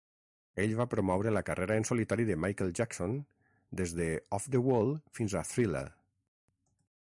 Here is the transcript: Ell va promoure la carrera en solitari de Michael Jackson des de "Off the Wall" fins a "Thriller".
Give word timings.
Ell 0.61 0.71
va 0.77 0.85
promoure 0.93 1.33
la 1.37 1.43
carrera 1.49 1.75
en 1.81 1.85
solitari 1.89 2.25
de 2.29 2.37
Michael 2.45 2.73
Jackson 2.79 3.13
des 3.81 3.95
de 4.01 4.09
"Off 4.39 4.49
the 4.57 4.65
Wall" 4.69 4.91
fins 5.19 5.39
a 5.43 5.47
"Thriller". 5.53 5.87